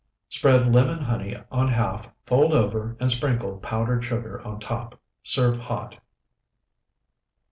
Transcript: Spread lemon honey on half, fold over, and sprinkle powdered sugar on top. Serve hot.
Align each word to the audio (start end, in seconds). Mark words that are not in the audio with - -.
Spread 0.29 0.73
lemon 0.73 0.97
honey 0.99 1.37
on 1.51 1.67
half, 1.67 2.09
fold 2.25 2.53
over, 2.53 2.97
and 2.99 3.11
sprinkle 3.11 3.57
powdered 3.59 4.03
sugar 4.03 4.41
on 4.43 4.59
top. 4.59 4.99
Serve 5.21 5.59
hot. 5.59 6.01